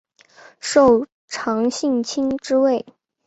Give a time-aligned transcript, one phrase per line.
[0.59, 2.83] 受长信卿之位。